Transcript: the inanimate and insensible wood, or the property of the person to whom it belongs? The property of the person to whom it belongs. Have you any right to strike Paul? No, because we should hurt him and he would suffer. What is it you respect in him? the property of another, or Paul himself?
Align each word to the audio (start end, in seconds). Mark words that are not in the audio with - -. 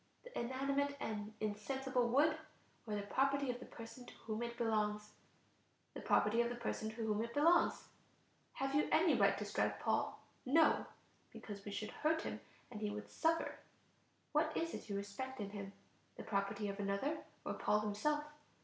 the 0.23 0.35
inanimate 0.39 0.97
and 0.99 1.31
insensible 1.41 2.09
wood, 2.09 2.35
or 2.87 2.95
the 2.95 3.03
property 3.03 3.51
of 3.51 3.59
the 3.59 3.67
person 3.67 4.03
to 4.03 4.15
whom 4.25 4.41
it 4.41 4.57
belongs? 4.57 5.11
The 5.93 6.01
property 6.01 6.41
of 6.41 6.49
the 6.49 6.55
person 6.55 6.89
to 6.89 6.95
whom 6.95 7.23
it 7.23 7.35
belongs. 7.35 7.83
Have 8.53 8.73
you 8.73 8.87
any 8.91 9.13
right 9.13 9.37
to 9.37 9.45
strike 9.45 9.79
Paul? 9.79 10.19
No, 10.43 10.87
because 11.31 11.63
we 11.63 11.71
should 11.71 11.91
hurt 11.91 12.23
him 12.23 12.39
and 12.71 12.81
he 12.81 12.89
would 12.89 13.11
suffer. 13.11 13.59
What 14.31 14.51
is 14.57 14.73
it 14.73 14.89
you 14.89 14.95
respect 14.95 15.39
in 15.39 15.51
him? 15.51 15.71
the 16.17 16.23
property 16.23 16.67
of 16.67 16.79
another, 16.79 17.17
or 17.45 17.53
Paul 17.53 17.81
himself? 17.81 18.23